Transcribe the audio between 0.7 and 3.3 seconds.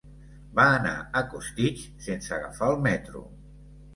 anar a Costitx sense agafar el metro.